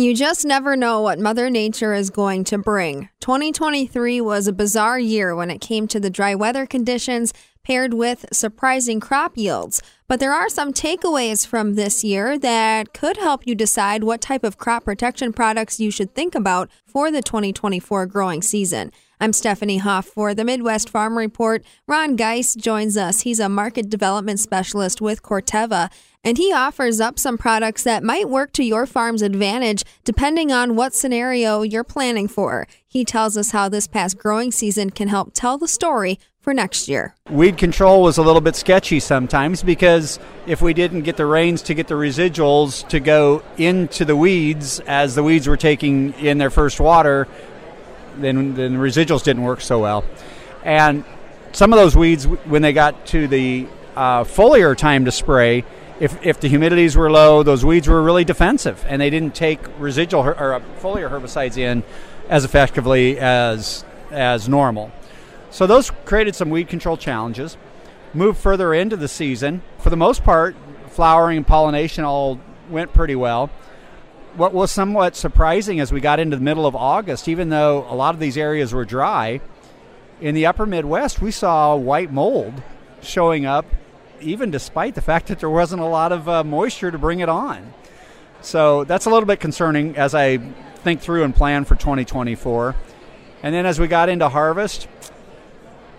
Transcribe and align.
You 0.00 0.14
just 0.14 0.46
never 0.46 0.76
know 0.76 1.02
what 1.02 1.18
Mother 1.18 1.50
Nature 1.50 1.92
is 1.92 2.08
going 2.08 2.44
to 2.44 2.56
bring. 2.56 3.10
2023 3.20 4.22
was 4.22 4.48
a 4.48 4.52
bizarre 4.52 4.98
year 4.98 5.36
when 5.36 5.50
it 5.50 5.60
came 5.60 5.86
to 5.88 6.00
the 6.00 6.08
dry 6.08 6.34
weather 6.34 6.64
conditions 6.64 7.34
paired 7.62 7.94
with 7.94 8.24
surprising 8.32 9.00
crop 9.00 9.36
yields. 9.36 9.82
But 10.08 10.18
there 10.18 10.32
are 10.32 10.48
some 10.48 10.72
takeaways 10.72 11.46
from 11.46 11.74
this 11.74 12.02
year 12.02 12.38
that 12.38 12.92
could 12.92 13.16
help 13.16 13.46
you 13.46 13.54
decide 13.54 14.02
what 14.02 14.20
type 14.20 14.42
of 14.42 14.58
crop 14.58 14.84
protection 14.84 15.32
products 15.32 15.78
you 15.78 15.90
should 15.90 16.14
think 16.14 16.34
about 16.34 16.68
for 16.84 17.10
the 17.10 17.22
2024 17.22 18.06
growing 18.06 18.42
season. 18.42 18.92
I'm 19.20 19.32
Stephanie 19.34 19.78
Hoff 19.78 20.06
for 20.06 20.34
the 20.34 20.44
Midwest 20.44 20.88
Farm 20.88 21.18
Report. 21.18 21.62
Ron 21.86 22.16
Geis 22.16 22.54
joins 22.54 22.96
us. 22.96 23.20
He's 23.20 23.38
a 23.38 23.50
market 23.50 23.90
development 23.90 24.40
specialist 24.40 25.02
with 25.02 25.22
Corteva, 25.22 25.92
and 26.24 26.38
he 26.38 26.52
offers 26.52 27.00
up 27.00 27.18
some 27.18 27.36
products 27.36 27.82
that 27.84 28.02
might 28.02 28.28
work 28.28 28.52
to 28.54 28.64
your 28.64 28.86
farm's 28.86 29.22
advantage 29.22 29.84
depending 30.04 30.50
on 30.50 30.74
what 30.74 30.94
scenario 30.94 31.62
you're 31.62 31.84
planning 31.84 32.28
for. 32.28 32.66
He 32.86 33.04
tells 33.04 33.36
us 33.36 33.50
how 33.52 33.68
this 33.68 33.86
past 33.86 34.18
growing 34.18 34.52
season 34.52 34.88
can 34.90 35.08
help 35.08 35.32
tell 35.34 35.58
the 35.58 35.68
story 35.68 36.18
for 36.40 36.54
next 36.54 36.88
year. 36.88 37.14
Weed 37.28 37.58
control 37.58 38.02
was 38.02 38.18
a 38.18 38.22
little 38.22 38.40
bit 38.40 38.56
sketchy 38.56 38.98
sometimes 39.00 39.62
because 39.62 40.18
if 40.46 40.62
we 40.62 40.72
didn't 40.72 41.02
get 41.02 41.16
the 41.16 41.26
rains 41.26 41.62
to 41.62 41.74
get 41.74 41.86
the 41.86 41.94
residuals 41.94 42.86
to 42.88 43.00
go 43.00 43.42
into 43.58 44.04
the 44.04 44.16
weeds 44.16 44.80
as 44.80 45.14
the 45.14 45.22
weeds 45.22 45.46
were 45.46 45.56
taking 45.56 46.12
in 46.14 46.38
their 46.38 46.50
first 46.50 46.80
water, 46.80 47.28
then, 48.16 48.54
then 48.54 48.74
the 48.74 48.78
residuals 48.78 49.22
didn't 49.22 49.42
work 49.42 49.60
so 49.60 49.78
well. 49.78 50.04
And 50.64 51.04
some 51.52 51.72
of 51.72 51.78
those 51.78 51.96
weeds, 51.96 52.26
when 52.26 52.62
they 52.62 52.72
got 52.72 53.06
to 53.06 53.28
the 53.28 53.66
uh, 53.94 54.24
foliar 54.24 54.76
time 54.76 55.04
to 55.04 55.12
spray, 55.12 55.64
if, 56.00 56.24
if 56.24 56.40
the 56.40 56.48
humidities 56.48 56.96
were 56.96 57.10
low, 57.10 57.42
those 57.42 57.64
weeds 57.64 57.86
were 57.86 58.02
really 58.02 58.24
defensive, 58.24 58.82
and 58.88 59.00
they 59.00 59.10
didn't 59.10 59.34
take 59.34 59.60
residual 59.78 60.22
her- 60.22 60.38
or 60.38 60.54
uh, 60.54 60.60
foliar 60.80 61.10
herbicides 61.10 61.58
in 61.58 61.82
as 62.28 62.44
effectively 62.44 63.18
as 63.18 63.84
as 64.10 64.48
normal. 64.48 64.90
So 65.50 65.66
those 65.66 65.90
created 66.04 66.34
some 66.34 66.50
weed 66.50 66.68
control 66.68 66.96
challenges. 66.96 67.56
Moved 68.14 68.38
further 68.38 68.74
into 68.74 68.96
the 68.96 69.08
season, 69.08 69.62
for 69.78 69.90
the 69.90 69.96
most 69.96 70.24
part, 70.24 70.56
flowering 70.88 71.36
and 71.36 71.46
pollination 71.46 72.04
all 72.04 72.40
went 72.68 72.92
pretty 72.92 73.14
well 73.14 73.50
what 74.34 74.52
was 74.52 74.70
somewhat 74.70 75.16
surprising 75.16 75.80
as 75.80 75.92
we 75.92 76.00
got 76.00 76.20
into 76.20 76.36
the 76.36 76.42
middle 76.42 76.66
of 76.66 76.76
August, 76.76 77.28
even 77.28 77.48
though 77.48 77.86
a 77.88 77.94
lot 77.94 78.14
of 78.14 78.20
these 78.20 78.36
areas 78.36 78.72
were 78.72 78.84
dry, 78.84 79.40
in 80.20 80.34
the 80.34 80.46
upper 80.46 80.66
Midwest, 80.66 81.20
we 81.20 81.30
saw 81.30 81.74
white 81.74 82.12
mold 82.12 82.62
showing 83.02 83.46
up, 83.46 83.66
even 84.20 84.50
despite 84.50 84.94
the 84.94 85.02
fact 85.10 85.28
that 85.28 85.40
there 85.40 85.50
wasn't 85.50 85.82
a 85.82 85.86
lot 85.86 86.12
of 86.12 86.28
uh, 86.28 86.44
moisture 86.44 86.90
to 86.90 86.98
bring 86.98 87.20
it 87.20 87.28
on. 87.28 87.72
So 88.42 88.84
that's 88.84 89.06
a 89.06 89.10
little 89.10 89.26
bit 89.26 89.40
concerning 89.40 89.96
as 89.96 90.14
I 90.14 90.38
think 90.38 91.00
through 91.00 91.24
and 91.24 91.34
plan 91.34 91.64
for 91.64 91.74
2024. 91.74 92.74
And 93.42 93.54
then 93.54 93.66
as 93.66 93.78
we 93.78 93.86
got 93.86 94.08
into 94.08 94.28
harvest, 94.28 94.88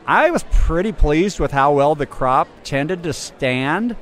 I 0.05 0.31
was 0.31 0.43
pretty 0.51 0.91
pleased 0.91 1.39
with 1.39 1.51
how 1.51 1.73
well 1.73 1.95
the 1.95 2.05
crop 2.05 2.47
tended 2.63 3.03
to 3.03 3.13
stand 3.13 3.95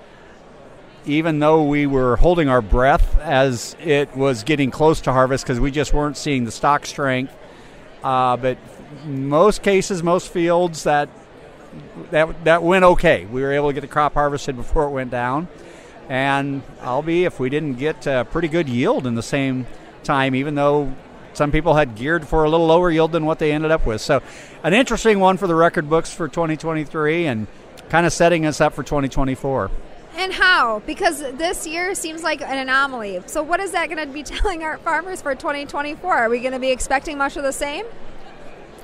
even 1.05 1.39
though 1.39 1.63
we 1.63 1.87
were 1.87 2.17
holding 2.17 2.49
our 2.49 2.61
breath 2.61 3.17
as 3.19 3.75
it 3.83 4.15
was 4.15 4.43
getting 4.43 4.69
close 4.69 5.01
to 5.01 5.11
harvest 5.11 5.43
because 5.43 5.59
we 5.59 5.71
just 5.71 5.93
weren't 5.93 6.17
seeing 6.17 6.45
the 6.45 6.51
stalk 6.51 6.85
strength. 6.85 7.35
Uh, 8.03 8.37
but 8.37 8.57
most 9.05 9.63
cases, 9.63 10.03
most 10.03 10.31
fields, 10.31 10.83
that 10.83 11.09
that 12.11 12.43
that 12.43 12.63
went 12.63 12.83
okay. 12.83 13.25
We 13.25 13.41
were 13.41 13.51
able 13.51 13.69
to 13.69 13.73
get 13.73 13.81
the 13.81 13.87
crop 13.87 14.13
harvested 14.13 14.55
before 14.55 14.85
it 14.85 14.91
went 14.91 15.11
down, 15.11 15.47
and 16.07 16.61
I'll 16.81 17.01
be 17.01 17.25
if 17.25 17.39
we 17.39 17.49
didn't 17.49 17.75
get 17.75 18.07
a 18.07 18.25
pretty 18.29 18.47
good 18.47 18.69
yield 18.69 19.05
in 19.05 19.15
the 19.15 19.23
same 19.23 19.67
time, 20.03 20.35
even 20.35 20.55
though 20.55 20.93
some 21.33 21.51
people 21.51 21.75
had 21.75 21.95
geared 21.95 22.27
for 22.27 22.43
a 22.43 22.49
little 22.49 22.67
lower 22.67 22.91
yield 22.91 23.11
than 23.11 23.25
what 23.25 23.39
they 23.39 23.51
ended 23.51 23.71
up 23.71 23.85
with. 23.85 24.01
So, 24.01 24.21
an 24.63 24.73
interesting 24.73 25.19
one 25.19 25.37
for 25.37 25.47
the 25.47 25.55
record 25.55 25.89
books 25.89 26.13
for 26.13 26.27
2023, 26.27 27.27
and 27.27 27.47
kind 27.89 28.05
of 28.05 28.13
setting 28.13 28.45
us 28.45 28.61
up 28.61 28.73
for 28.73 28.83
2024. 28.83 29.71
And 30.15 30.33
how? 30.33 30.79
Because 30.85 31.19
this 31.19 31.65
year 31.65 31.95
seems 31.95 32.23
like 32.23 32.41
an 32.41 32.57
anomaly. 32.57 33.21
So, 33.27 33.43
what 33.43 33.59
is 33.59 33.71
that 33.71 33.89
going 33.89 34.05
to 34.05 34.13
be 34.13 34.23
telling 34.23 34.63
our 34.63 34.77
farmers 34.77 35.21
for 35.21 35.35
2024? 35.35 36.13
Are 36.13 36.29
we 36.29 36.39
going 36.39 36.53
to 36.53 36.59
be 36.59 36.71
expecting 36.71 37.17
much 37.17 37.37
of 37.37 37.43
the 37.43 37.53
same? 37.53 37.85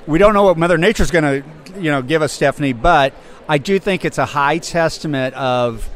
We 0.06 0.18
don't 0.18 0.34
know 0.34 0.44
what 0.44 0.56
Mother 0.56 0.78
Nature's 0.78 1.10
going 1.10 1.42
to, 1.42 1.80
you 1.80 1.90
know, 1.90 2.00
give 2.00 2.22
us, 2.22 2.32
Stephanie. 2.32 2.72
But 2.72 3.12
I 3.48 3.58
do 3.58 3.78
think 3.78 4.04
it's 4.04 4.18
a 4.18 4.26
high 4.26 4.58
testament 4.58 5.34
of 5.34 5.88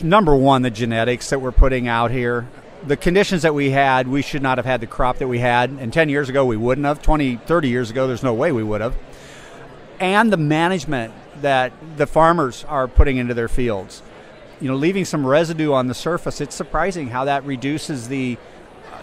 number 0.00 0.34
one, 0.34 0.62
the 0.62 0.70
genetics 0.70 1.30
that 1.30 1.40
we're 1.40 1.52
putting 1.52 1.88
out 1.88 2.10
here. 2.10 2.46
The 2.86 2.96
conditions 2.96 3.42
that 3.42 3.54
we 3.54 3.70
had, 3.70 4.08
we 4.08 4.22
should 4.22 4.42
not 4.42 4.58
have 4.58 4.64
had 4.64 4.80
the 4.80 4.86
crop 4.86 5.18
that 5.18 5.28
we 5.28 5.40
had. 5.40 5.70
And 5.70 5.92
10 5.92 6.08
years 6.08 6.28
ago, 6.28 6.44
we 6.44 6.56
wouldn't 6.56 6.86
have. 6.86 7.02
20, 7.02 7.36
30 7.36 7.68
years 7.68 7.90
ago, 7.90 8.06
there's 8.06 8.22
no 8.22 8.34
way 8.34 8.52
we 8.52 8.62
would 8.62 8.80
have. 8.80 8.96
And 9.98 10.32
the 10.32 10.36
management 10.36 11.12
that 11.42 11.72
the 11.96 12.06
farmers 12.06 12.64
are 12.64 12.86
putting 12.86 13.16
into 13.16 13.34
their 13.34 13.48
fields 13.48 14.02
you 14.60 14.68
know, 14.68 14.74
leaving 14.74 15.04
some 15.04 15.26
residue 15.26 15.72
on 15.72 15.86
the 15.86 15.94
surface, 15.94 16.40
it's 16.40 16.54
surprising 16.54 17.08
how 17.08 17.24
that 17.26 17.44
reduces 17.44 18.08
the, 18.08 18.36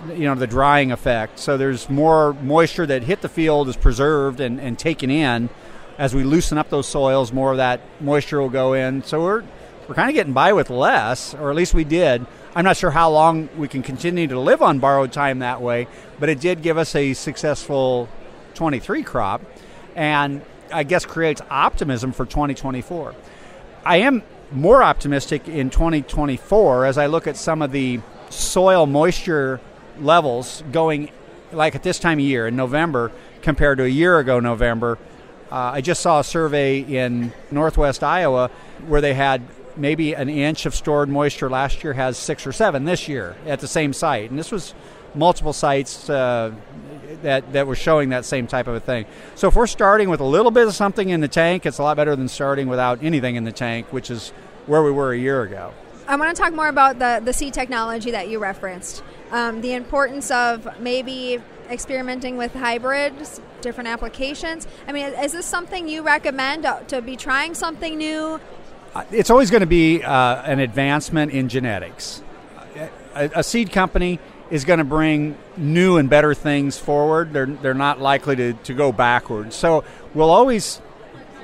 you 0.10 0.26
know, 0.26 0.36
the 0.36 0.48
drying 0.48 0.92
effect. 0.92 1.40
So 1.40 1.58
there's 1.58 1.90
more 1.90 2.34
moisture 2.34 2.86
that 2.86 3.04
hit 3.04 3.22
the 3.22 3.30
field 3.30 3.70
is 3.70 3.78
preserved 3.78 4.40
and, 4.40 4.60
and 4.60 4.78
taken 4.78 5.10
in. 5.10 5.50
As 5.98 6.14
we 6.14 6.24
loosen 6.24 6.58
up 6.58 6.70
those 6.70 6.88
soils, 6.88 7.32
more 7.32 7.52
of 7.52 7.58
that 7.58 7.80
moisture 8.02 8.42
will 8.42 8.50
go 8.50 8.74
in. 8.74 9.04
So 9.04 9.22
we're 9.24 9.44
we're 9.88 9.96
kind 9.96 10.10
of 10.10 10.16
getting 10.16 10.34
by 10.34 10.52
with 10.52 10.72
less, 10.72 11.36
or 11.36 11.52
at 11.52 11.56
least 11.56 11.74
we 11.74 11.84
did. 11.84 12.26
I'm 12.58 12.64
not 12.64 12.78
sure 12.78 12.92
how 12.92 13.12
long 13.12 13.50
we 13.58 13.68
can 13.68 13.84
continue 13.84 14.28
to 14.28 14.40
live 14.40 14.62
on 14.62 14.80
borrowed 14.80 15.12
time 15.12 15.40
that 15.40 15.62
way, 15.62 15.88
but 16.22 16.30
it 16.30 16.40
did 16.40 16.62
give 16.62 16.78
us 16.78 16.96
a 16.96 17.14
successful 17.14 18.08
23 18.54 19.04
crop, 19.04 19.42
and 19.94 20.42
I 20.72 20.84
guess 20.84 21.06
creates 21.06 21.42
optimism 21.50 22.14
for 22.14 22.26
2024. 22.26 23.14
I 23.84 23.98
am 23.98 24.24
more 24.54 24.82
optimistic 24.82 25.50
in 25.50 25.70
2024 25.70 26.86
as 26.86 26.98
I 26.98 27.08
look 27.08 27.28
at 27.28 27.36
some 27.36 27.62
of 27.62 27.74
the 27.74 28.00
soil 28.30 28.86
moisture 28.86 29.60
levels 30.00 30.64
going 30.72 31.12
like 31.52 31.76
at 31.76 31.84
this 31.84 32.00
time 32.00 32.20
of 32.20 32.26
year 32.26 32.48
in 32.48 32.56
November 32.56 33.12
compared 33.42 33.80
to 33.80 33.84
a 33.84 33.90
year 33.90 34.18
ago 34.20 34.40
November. 34.40 34.98
Uh, 35.52 35.72
I 35.74 35.82
just 35.82 36.02
saw 36.02 36.22
a 36.22 36.24
survey 36.24 36.80
in 36.80 37.34
northwest 37.52 38.02
Iowa 38.02 38.50
where 38.88 39.02
they 39.02 39.14
had 39.14 39.42
maybe 39.78 40.14
an 40.14 40.30
inch 40.30 40.66
of 40.66 40.76
stored 40.76 41.10
moisture 41.10 41.50
last 41.50 41.84
year 41.84 41.94
has 41.94 42.18
six 42.18 42.46
or 42.48 42.52
seven 42.52 42.86
this 42.86 43.08
year 43.08 43.36
at 43.46 43.60
the 43.60 43.68
same 43.68 43.94
site. 43.94 44.30
And 44.30 44.40
this 44.40 44.52
was 44.52 44.74
multiple 45.14 45.54
sites 45.54 46.10
uh, 46.10 46.54
that, 47.22 47.54
that 47.54 47.68
were 47.68 47.76
showing 47.76 48.10
that 48.10 48.26
same 48.26 48.48
type 48.48 48.68
of 48.68 48.76
a 48.76 48.80
thing. 48.80 49.06
So 49.36 49.48
if 49.48 49.56
we're 49.56 49.68
starting 49.68 50.10
with 50.10 50.20
a 50.20 50.26
little 50.26 50.52
bit 50.52 50.68
of 50.68 50.74
something 50.74 51.10
in 51.10 51.22
the 51.22 51.28
tank, 51.28 51.66
it's 51.66 51.78
a 51.78 51.84
lot 51.84 51.98
better 51.98 52.16
than 52.16 52.28
starting 52.28 52.68
without 52.68 53.04
anything 53.04 53.36
in 53.36 53.44
the 53.44 53.52
tank, 53.52 53.92
which 53.92 54.10
is 54.10 54.30
where 54.66 54.84
we 54.84 54.92
were 54.92 55.14
a 55.14 55.18
year 55.18 55.44
ago. 55.44 55.74
I 56.08 56.16
want 56.18 56.36
to 56.36 56.40
talk 56.42 56.54
more 56.54 56.68
about 56.68 57.00
the, 57.00 57.22
the 57.24 57.34
seed 57.34 57.54
technology 57.54 58.12
that 58.12 58.30
you 58.30 58.40
referenced. 58.40 59.04
Um, 59.32 59.62
the 59.62 59.74
importance 59.74 60.30
of 60.30 60.80
maybe 60.80 61.40
experimenting 61.70 62.38
with 62.38 62.54
hybrids, 62.54 63.42
different 63.62 63.88
applications. 63.88 64.68
I 64.88 64.92
mean, 64.92 65.08
is 65.08 65.32
this 65.32 65.48
something 65.48 65.88
you 65.88 66.04
recommend 66.04 66.66
uh, 66.66 66.82
to 66.82 67.02
be 67.02 67.16
trying 67.16 67.56
something 67.56 67.98
new? 67.98 68.40
It's 69.12 69.30
always 69.30 69.52
going 69.52 69.62
to 69.62 69.68
be 69.68 70.04
uh, 70.04 70.42
an 70.44 70.60
advancement 70.60 71.34
in 71.34 71.50
genetics. 71.50 72.24
A, 73.14 73.30
a 73.36 73.44
seed 73.44 73.72
company 73.72 74.20
is 74.50 74.64
going 74.64 74.80
to 74.80 74.86
bring 74.86 75.38
new 75.58 75.98
and 75.98 76.10
better 76.10 76.34
things 76.34 76.78
forward. 76.78 77.34
They're, 77.34 77.46
they're 77.46 77.74
not 77.74 78.00
likely 78.00 78.38
to, 78.38 78.54
to 78.54 78.74
go 78.74 78.94
backwards. 78.94 79.56
So 79.56 79.84
we'll 80.14 80.30
always, 80.30 80.82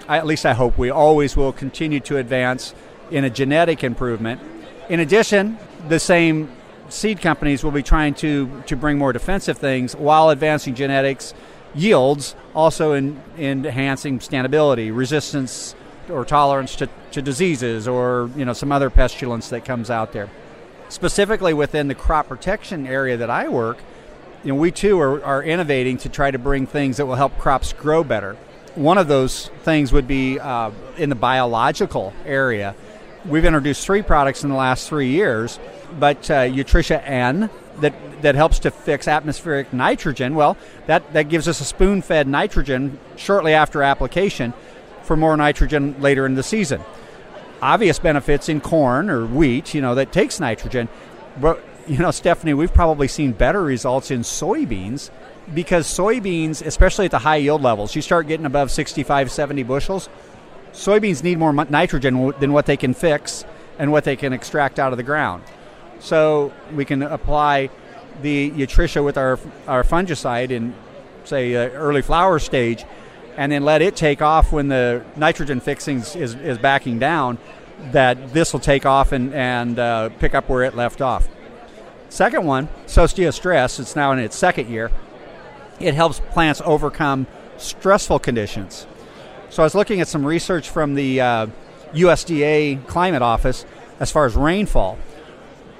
at 0.07 0.25
least 0.25 0.45
I 0.45 0.53
hope 0.53 0.78
we 0.78 0.91
always 0.91 1.35
will 1.35 1.51
continue 1.51 2.00
to 2.01 2.17
advance 2.17 2.73
in 3.09 3.25
a 3.25 3.29
genetic 3.29 3.84
improvement. 3.84 4.40
In 4.88 5.01
addition, 5.01 5.57
the 5.90 6.00
same 6.00 6.50
seed 6.88 7.22
companies 7.22 7.66
will 7.66 7.72
be 7.72 7.84
trying 7.84 8.13
to, 8.16 8.61
to 8.67 8.78
bring 8.78 8.97
more 8.97 9.11
defensive 9.11 9.57
things 9.57 9.94
while 9.94 10.29
advancing 10.29 10.73
genetics 10.73 11.34
yields, 11.75 12.35
also 12.55 12.93
in, 12.93 13.22
in 13.37 13.66
enhancing 13.66 14.20
standability, 14.20 14.96
resistance 14.96 15.75
or 16.11 16.25
tolerance 16.25 16.75
to, 16.78 16.90
to 17.11 17.22
diseases 17.22 17.87
or 17.87 18.29
you 18.35 18.46
know 18.46 18.53
some 18.53 18.72
other 18.72 18.90
pestilence 18.90 19.49
that 19.49 19.66
comes 19.66 19.90
out 19.90 20.13
there. 20.13 20.29
Specifically 20.90 21.53
within 21.53 21.87
the 21.87 21.96
crop 21.96 22.28
protection 22.28 22.85
area 22.85 23.17
that 23.17 23.29
I 23.29 23.47
work, 23.47 23.78
you 24.43 24.53
know, 24.53 24.59
we 24.59 24.72
too 24.72 24.99
are, 24.99 25.23
are 25.23 25.41
innovating 25.41 25.97
to 25.99 26.09
try 26.09 26.29
to 26.29 26.37
bring 26.37 26.67
things 26.67 26.97
that 26.97 27.05
will 27.05 27.16
help 27.16 27.37
crops 27.37 27.73
grow 27.73 28.03
better. 28.03 28.35
One 28.75 28.97
of 28.97 29.08
those 29.08 29.47
things 29.63 29.91
would 29.91 30.08
be 30.08 30.40
uh, 30.40 30.72
in 30.97 31.09
the 31.09 31.16
biological 31.16 32.13
area 32.25 32.75
we've 33.25 33.46
introduced 33.46 33.85
three 33.85 34.02
products 34.02 34.43
in 34.43 34.49
the 34.49 34.55
last 34.55 34.87
three 34.87 35.09
years, 35.09 35.59
but 35.99 36.29
uh, 36.29 36.41
N 36.43 37.49
that 37.79 38.22
that 38.22 38.35
helps 38.35 38.59
to 38.59 38.72
fix 38.72 39.08
atmospheric 39.08 39.73
nitrogen. 39.73 40.35
Well, 40.35 40.58
that 40.87 41.13
that 41.13 41.29
gives 41.29 41.47
us 41.47 41.61
a 41.61 41.66
spoon-fed 41.66 42.28
nitrogen 42.28 42.99
shortly 43.16 43.53
after 43.53 43.84
application 43.84 44.53
for 45.03 45.15
more 45.15 45.35
nitrogen 45.37 45.95
later 45.99 46.25
in 46.25 46.35
the 46.35 46.43
season. 46.43 46.81
Obvious 47.61 47.99
benefits 47.99 48.49
in 48.49 48.61
corn 48.61 49.09
or 49.09 49.25
wheat, 49.25 49.73
you 49.73 49.81
know, 49.81 49.95
that 49.95 50.11
takes 50.11 50.39
nitrogen. 50.39 50.89
But 51.39 51.63
you 51.87 51.97
know, 51.97 52.11
Stephanie, 52.11 52.53
we've 52.53 52.73
probably 52.73 53.07
seen 53.07 53.31
better 53.31 53.61
results 53.61 54.11
in 54.11 54.21
soybeans 54.21 55.09
because 55.53 55.87
soybeans, 55.87 56.65
especially 56.65 57.05
at 57.05 57.11
the 57.11 57.19
high 57.19 57.37
yield 57.37 57.61
levels, 57.61 57.95
you 57.95 58.01
start 58.01 58.27
getting 58.27 58.45
above 58.45 58.71
65, 58.71 59.31
70 59.31 59.63
bushels, 59.63 60.09
soybeans 60.73 61.23
need 61.23 61.37
more 61.37 61.53
nitrogen 61.53 62.33
than 62.39 62.53
what 62.53 62.65
they 62.65 62.77
can 62.77 62.93
fix 62.93 63.43
and 63.79 63.91
what 63.91 64.03
they 64.03 64.15
can 64.15 64.33
extract 64.33 64.79
out 64.79 64.93
of 64.93 64.97
the 64.97 65.03
ground. 65.03 65.43
So 65.99 66.53
we 66.73 66.85
can 66.85 67.03
apply 67.03 67.69
the 68.21 68.51
Utrisha 68.51 69.03
with 69.03 69.17
our, 69.17 69.39
our 69.67 69.83
fungicide 69.83 70.51
in, 70.51 70.73
say, 71.23 71.55
uh, 71.55 71.69
early 71.71 72.01
flower 72.01 72.39
stage, 72.39 72.85
and 73.37 73.51
then 73.51 73.63
let 73.63 73.81
it 73.81 73.95
take 73.95 74.22
off 74.22 74.51
when 74.51 74.67
the 74.67 75.03
nitrogen 75.16 75.59
fixing 75.59 75.97
is, 75.97 76.35
is 76.35 76.57
backing 76.57 76.99
down, 76.99 77.37
that 77.91 78.33
this 78.33 78.53
will 78.53 78.59
take 78.59 78.85
off 78.85 79.11
and, 79.11 79.33
and 79.33 79.79
uh, 79.79 80.09
pick 80.19 80.35
up 80.35 80.49
where 80.49 80.63
it 80.63 80.75
left 80.75 81.01
off. 81.01 81.28
Second 82.09 82.45
one, 82.45 82.67
Sosdia 82.87 83.33
stress, 83.33 83.79
it's 83.79 83.95
now 83.95 84.11
in 84.11 84.19
its 84.19 84.35
second 84.35 84.69
year. 84.69 84.91
It 85.79 85.93
helps 85.93 86.19
plants 86.19 86.61
overcome 86.63 87.25
stressful 87.57 88.19
conditions. 88.19 88.85
So 89.49 89.63
I 89.63 89.66
was 89.66 89.75
looking 89.75 90.01
at 90.01 90.07
some 90.07 90.25
research 90.25 90.69
from 90.69 90.95
the 90.95 91.22
uh, 91.22 91.47
USDA 91.93 92.85
Climate 92.87 93.22
Office 93.22 93.66
as 93.99 94.11
far 94.11 94.25
as 94.25 94.35
rainfall. 94.35 94.97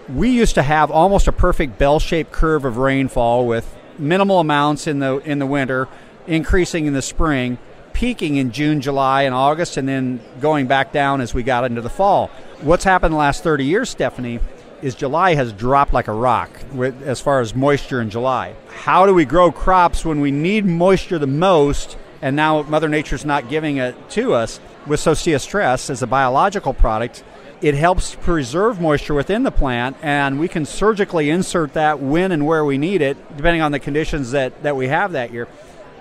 We 0.10 0.30
used 0.30 0.56
to 0.56 0.64
have 0.64 0.92
almost 0.92 1.28
a 1.28 1.32
perfect 1.32 1.78
bell-shaped 1.78 2.32
curve 2.32 2.66
of 2.66 2.78
rainfall 2.78 3.46
with 3.46 3.76
minimal 3.98 4.40
amounts 4.40 4.88
in 4.88 5.00
the 5.00 5.18
in 5.20 5.40
the 5.40 5.46
winter, 5.46 5.88
increasing 6.28 6.86
in 6.86 6.94
the 6.94 7.02
spring, 7.02 7.58
peaking 7.94 8.38
in 8.38 8.52
June, 8.52 8.82
July, 8.82 9.24
and 9.24 9.36
August, 9.36 9.78
and 9.78 9.88
then 9.88 10.20
going 10.40 10.68
back 10.68 10.92
down 10.92 11.22
as 11.22 11.34
we 11.34 11.44
got 11.44 11.66
into 11.66 11.82
the 11.82 11.90
fall. 11.90 12.28
What's 12.62 12.84
happened 12.84 13.14
the 13.14 13.18
last 13.18 13.44
30 13.44 13.66
years, 13.66 13.90
Stephanie, 13.90 14.40
is 14.82 14.96
July 14.96 15.36
has 15.36 15.54
dropped 15.54 15.94
like 15.94 16.08
a 16.08 16.14
rock 16.14 16.50
with, 16.74 17.02
as 17.04 17.22
far 17.22 17.40
as 17.40 17.54
moisture 17.54 18.02
in 18.02 18.10
July. 18.10 18.56
How 18.84 19.06
do 19.06 19.14
we 19.14 19.26
grow 19.26 19.52
crops 19.52 20.04
when 20.04 20.22
we 20.22 20.32
need 20.32 20.66
moisture 20.66 21.20
the 21.20 21.28
most 21.28 21.98
and 22.22 22.36
now 22.36 22.62
Mother 22.64 22.88
Nature's 22.88 23.26
not 23.26 23.50
giving 23.50 23.78
it 23.78 23.96
to 24.12 24.34
us? 24.34 24.60
With 24.88 25.00
Sosdia 25.00 25.40
Stress 25.40 25.90
as 25.90 26.02
a 26.02 26.08
biological 26.08 26.74
product, 26.74 27.24
it 27.62 27.76
helps 27.76 28.16
preserve 28.16 28.82
moisture 28.82 29.14
within 29.14 29.44
the 29.44 29.52
plant, 29.52 29.96
and 30.02 30.40
we 30.40 30.48
can 30.48 30.66
surgically 30.66 31.30
insert 31.30 31.74
that 31.74 32.00
when 32.00 32.32
and 32.32 32.48
where 32.48 32.66
we 32.66 32.80
need 32.80 33.02
it, 33.02 33.18
depending 33.38 33.62
on 33.62 33.72
the 33.72 33.80
conditions 33.80 34.32
that, 34.32 34.64
that 34.64 34.76
we 34.76 34.88
have 34.88 35.12
that 35.12 35.32
year, 35.32 35.48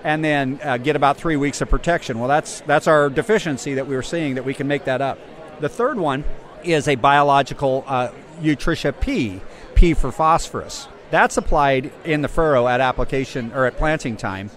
and 0.03 0.23
then 0.23 0.59
uh, 0.63 0.77
get 0.77 0.95
about 0.95 1.17
three 1.17 1.35
weeks 1.35 1.61
of 1.61 1.69
protection. 1.69 2.19
Well, 2.19 2.27
that's, 2.27 2.61
that's 2.61 2.87
our 2.87 3.09
deficiency 3.09 3.75
that 3.75 3.87
we 3.87 3.95
were 3.95 4.03
seeing, 4.03 4.35
that 4.35 4.45
we 4.45 4.53
can 4.53 4.67
make 4.67 4.85
that 4.85 5.01
up. 5.01 5.19
The 5.59 5.69
third 5.69 5.97
one 5.97 6.23
is 6.63 6.87
a 6.87 6.95
biological 6.95 7.83
uh, 7.87 8.11
P, 9.01 9.41
P 9.75 9.93
for 9.93 10.11
phosphorus. 10.11 10.87
That's 11.11 11.37
applied 11.37 11.91
in 12.05 12.21
the 12.21 12.27
furrow 12.27 12.67
at 12.67 12.81
application 12.81 13.51
or 13.53 13.65
at 13.65 13.77
planting 13.77 14.17
time. 14.17 14.49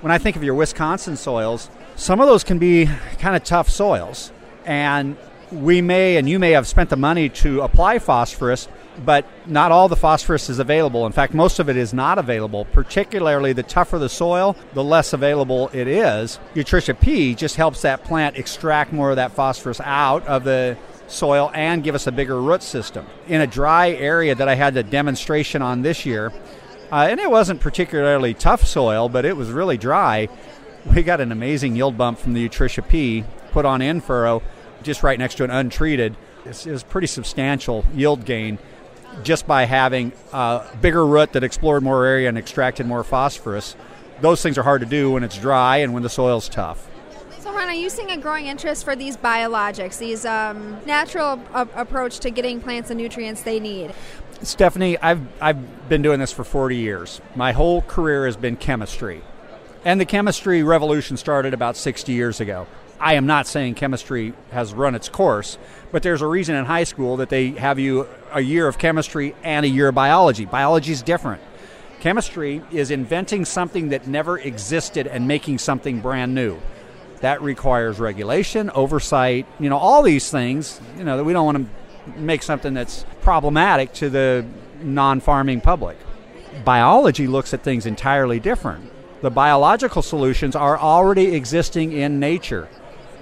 When 0.00 0.10
I 0.10 0.18
think 0.18 0.36
of 0.36 0.42
your 0.42 0.54
Wisconsin 0.54 1.16
soils, 1.16 1.70
some 1.94 2.20
of 2.20 2.26
those 2.26 2.42
can 2.42 2.58
be 2.58 2.88
kind 3.18 3.36
of 3.36 3.44
tough 3.44 3.68
soils. 3.68 4.32
And 4.64 5.16
we 5.52 5.80
may 5.80 6.16
and 6.16 6.28
you 6.28 6.38
may 6.38 6.52
have 6.52 6.66
spent 6.66 6.90
the 6.90 6.96
money 6.96 7.28
to 7.28 7.60
apply 7.60 7.98
phosphorus, 7.98 8.68
but 9.04 9.26
not 9.46 9.72
all 9.72 9.88
the 9.88 9.96
phosphorus 9.96 10.50
is 10.50 10.58
available. 10.58 11.06
In 11.06 11.12
fact, 11.12 11.34
most 11.34 11.58
of 11.58 11.68
it 11.68 11.76
is 11.76 11.94
not 11.94 12.18
available. 12.18 12.64
Particularly 12.66 13.52
the 13.52 13.62
tougher 13.62 13.98
the 13.98 14.08
soil, 14.08 14.56
the 14.74 14.84
less 14.84 15.12
available 15.12 15.70
it 15.72 15.88
is. 15.88 16.38
Utrisha 16.54 16.98
P 16.98 17.34
just 17.34 17.56
helps 17.56 17.82
that 17.82 18.04
plant 18.04 18.36
extract 18.36 18.92
more 18.92 19.10
of 19.10 19.16
that 19.16 19.32
phosphorus 19.32 19.80
out 19.80 20.26
of 20.26 20.44
the 20.44 20.76
soil 21.08 21.50
and 21.54 21.82
give 21.82 21.94
us 21.94 22.06
a 22.06 22.12
bigger 22.12 22.40
root 22.40 22.62
system. 22.62 23.06
In 23.28 23.40
a 23.40 23.46
dry 23.46 23.90
area 23.90 24.34
that 24.34 24.48
I 24.48 24.54
had 24.54 24.74
the 24.74 24.82
demonstration 24.82 25.62
on 25.62 25.82
this 25.82 26.06
year, 26.06 26.32
uh, 26.90 27.06
and 27.10 27.20
it 27.20 27.30
wasn't 27.30 27.60
particularly 27.60 28.34
tough 28.34 28.66
soil, 28.66 29.08
but 29.08 29.24
it 29.24 29.36
was 29.36 29.50
really 29.50 29.78
dry. 29.78 30.28
We 30.94 31.02
got 31.02 31.20
an 31.20 31.32
amazing 31.32 31.76
yield 31.76 31.96
bump 31.96 32.18
from 32.18 32.34
the 32.34 32.48
Utrisha 32.48 32.86
P 32.86 33.24
put 33.52 33.64
on 33.64 33.80
in 33.80 34.00
furrow, 34.00 34.42
just 34.82 35.02
right 35.02 35.18
next 35.18 35.36
to 35.36 35.44
an 35.44 35.50
untreated. 35.50 36.16
It 36.44 36.66
was 36.66 36.82
pretty 36.82 37.06
substantial 37.06 37.84
yield 37.94 38.24
gain 38.24 38.58
just 39.22 39.46
by 39.46 39.64
having 39.64 40.12
a 40.32 40.62
bigger 40.80 41.06
root 41.06 41.32
that 41.32 41.44
explored 41.44 41.82
more 41.82 42.04
area 42.04 42.28
and 42.28 42.38
extracted 42.38 42.86
more 42.86 43.04
phosphorus. 43.04 43.76
Those 44.20 44.42
things 44.42 44.58
are 44.58 44.62
hard 44.62 44.80
to 44.80 44.86
do 44.86 45.12
when 45.12 45.24
it's 45.24 45.36
dry 45.38 45.78
and 45.78 45.92
when 45.92 46.02
the 46.02 46.08
soil's 46.08 46.48
tough. 46.48 46.88
So, 47.38 47.52
Ron, 47.52 47.68
are 47.68 47.74
you 47.74 47.90
seeing 47.90 48.10
a 48.12 48.16
growing 48.16 48.46
interest 48.46 48.84
for 48.84 48.94
these 48.94 49.16
biologics, 49.16 49.98
these 49.98 50.24
um, 50.24 50.78
natural 50.86 51.40
a- 51.54 51.68
approach 51.74 52.20
to 52.20 52.30
getting 52.30 52.60
plants 52.60 52.88
the 52.88 52.94
nutrients 52.94 53.42
they 53.42 53.58
need? 53.58 53.92
Stephanie, 54.42 54.96
I've, 54.98 55.20
I've 55.40 55.88
been 55.88 56.02
doing 56.02 56.20
this 56.20 56.32
for 56.32 56.44
40 56.44 56.76
years. 56.76 57.20
My 57.34 57.52
whole 57.52 57.82
career 57.82 58.26
has 58.26 58.36
been 58.36 58.56
chemistry. 58.56 59.22
And 59.84 60.00
the 60.00 60.04
chemistry 60.04 60.62
revolution 60.62 61.16
started 61.16 61.54
about 61.54 61.76
60 61.76 62.12
years 62.12 62.40
ago. 62.40 62.68
I 63.00 63.14
am 63.14 63.26
not 63.26 63.48
saying 63.48 63.74
chemistry 63.74 64.32
has 64.52 64.72
run 64.72 64.94
its 64.94 65.08
course, 65.08 65.58
but 65.90 66.04
there's 66.04 66.22
a 66.22 66.26
reason 66.26 66.54
in 66.54 66.66
high 66.66 66.84
school 66.84 67.16
that 67.16 67.30
they 67.30 67.48
have 67.50 67.80
you 67.80 68.06
a 68.32 68.40
year 68.40 68.68
of 68.68 68.78
chemistry 68.78 69.34
and 69.42 69.66
a 69.66 69.68
year 69.68 69.88
of 69.88 69.94
biology. 69.96 70.44
Biology 70.44 70.92
is 70.92 71.02
different. 71.02 71.42
Chemistry 71.98 72.62
is 72.70 72.92
inventing 72.92 73.44
something 73.44 73.88
that 73.88 74.06
never 74.06 74.38
existed 74.38 75.08
and 75.08 75.26
making 75.26 75.58
something 75.58 76.00
brand 76.00 76.32
new. 76.32 76.60
That 77.20 77.42
requires 77.42 77.98
regulation, 77.98 78.70
oversight, 78.70 79.46
you 79.58 79.68
know, 79.68 79.78
all 79.78 80.02
these 80.02 80.30
things, 80.30 80.80
you 80.96 81.02
know, 81.02 81.16
that 81.16 81.24
we 81.24 81.32
don't 81.32 81.44
want 81.44 81.58
to 81.58 82.20
make 82.20 82.44
something 82.44 82.72
that's 82.72 83.04
problematic 83.20 83.92
to 83.94 84.10
the 84.10 84.46
non 84.80 85.18
farming 85.18 85.60
public. 85.60 85.98
Biology 86.64 87.26
looks 87.26 87.52
at 87.52 87.62
things 87.64 87.84
entirely 87.84 88.38
different. 88.38 88.92
The 89.22 89.30
biological 89.30 90.02
solutions 90.02 90.56
are 90.56 90.76
already 90.76 91.34
existing 91.34 91.92
in 91.92 92.18
nature. 92.18 92.68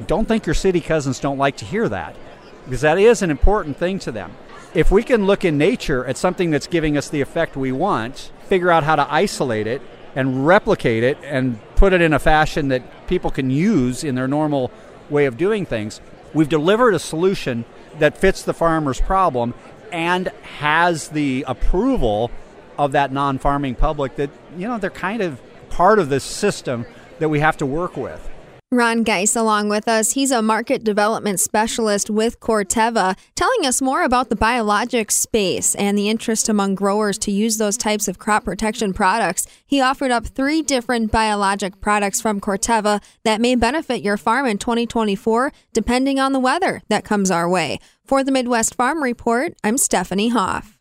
Don't 0.07 0.27
think 0.27 0.47
your 0.47 0.55
city 0.55 0.81
cousins 0.81 1.21
don't 1.21 1.37
like 1.39 1.59
to 1.59 1.67
hear 1.67 1.89
that, 1.91 2.17
because 2.65 2.81
that 2.81 2.99
is 2.99 3.21
an 3.21 3.31
important 3.31 3.77
thing 3.77 3.99
to 4.01 4.13
them. 4.13 4.33
If 4.73 4.91
we 4.91 5.03
can 5.03 5.27
look 5.27 5.45
in 5.45 5.59
nature 5.59 6.05
at 6.07 6.17
something 6.17 6.51
that's 6.51 6.67
giving 6.67 6.97
us 6.97 7.11
the 7.11 7.21
effect 7.21 7.55
we 7.55 7.71
want, 7.71 8.33
figure 8.49 8.71
out 8.71 8.85
how 8.85 8.97
to 8.97 9.13
isolate 9.13 9.67
it, 9.67 9.83
and 10.15 10.47
replicate 10.47 11.05
it 11.05 11.19
and 11.23 11.61
put 11.77 11.93
it 11.93 12.01
in 12.01 12.13
a 12.13 12.19
fashion 12.19 12.69
that 12.69 13.07
people 13.07 13.31
can 13.31 13.51
use 13.51 14.03
in 14.03 14.15
their 14.15 14.27
normal 14.27 14.71
way 15.09 15.27
of 15.27 15.37
doing 15.37 15.67
things, 15.67 16.01
we've 16.35 16.49
delivered 16.49 16.95
a 16.95 16.99
solution 16.99 17.65
that 17.99 18.17
fits 18.17 18.43
the 18.43 18.55
farmer's 18.55 19.01
problem 19.01 19.55
and 19.93 20.29
has 20.59 21.09
the 21.09 21.45
approval 21.47 22.31
of 22.79 22.93
that 22.93 23.13
non 23.13 23.39
farming 23.39 23.75
public 23.75 24.17
that, 24.17 24.31
you 24.57 24.67
know, 24.67 24.79
they're 24.79 24.91
kind 24.91 25.21
of 25.21 25.41
part 25.71 25.99
of 25.99 26.09
this 26.09 26.25
system 26.25 26.85
that 27.19 27.29
we 27.29 27.41
have 27.41 27.57
to 27.59 27.67
work 27.67 27.97
with. 27.97 28.29
Ron 28.73 29.03
Geis 29.03 29.35
along 29.35 29.69
with 29.69 29.89
us. 29.89 30.13
He's 30.13 30.31
a 30.31 30.43
market 30.43 30.85
development 30.85 31.41
specialist 31.41 32.09
with 32.09 32.39
Corteva, 32.39 33.17
telling 33.35 33.67
us 33.67 33.83
more 33.83 34.05
about 34.05 34.29
the 34.29 34.37
biologic 34.37 35.11
space 35.11 35.75
and 35.75 35.99
the 35.99 36.09
interest 36.09 36.49
among 36.49 36.77
growers 36.77 37.19
to 37.19 37.33
use 37.33 37.59
those 37.59 37.77
types 37.77 38.07
of 38.07 38.21
crop 38.21 38.45
protection 38.45 38.93
products. 38.93 39.45
He 39.67 39.81
offered 39.81 40.13
up 40.13 40.25
three 40.25 40.63
different 40.63 41.11
biologic 41.11 41.81
products 41.81 42.21
from 42.21 42.41
Corteva 42.41 43.03
that 43.25 43.41
may 43.41 43.57
benefit 43.57 44.03
your 44.03 44.17
farm 44.17 44.47
in 44.47 44.57
2024, 44.57 45.53
depending 45.73 46.21
on 46.21 46.33
the 46.33 46.39
weather 46.39 46.81
that 46.89 47.05
comes 47.05 47.29
our 47.29 47.49
way. 47.49 47.81
For 48.05 48.23
the 48.23 48.31
Midwest 48.31 48.77
Farm 48.77 49.03
Report, 49.03 49.53
I'm 49.65 49.79
Stephanie 49.79 50.29
Hoff. 50.29 50.80